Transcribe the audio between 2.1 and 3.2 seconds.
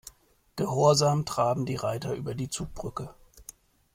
über die Zugbrücke.